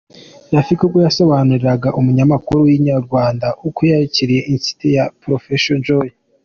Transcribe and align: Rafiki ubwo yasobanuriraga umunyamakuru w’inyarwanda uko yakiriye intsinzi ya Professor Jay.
Rafiki 0.55 0.81
ubwo 0.85 0.99
yasobanuriraga 1.05 1.89
umunyamakuru 1.99 2.57
w’inyarwanda 2.67 3.47
uko 3.67 3.79
yakiriye 3.91 4.41
intsinzi 4.53 4.87
ya 4.95 5.05
Professor 5.23 5.77
Jay. 5.87 6.09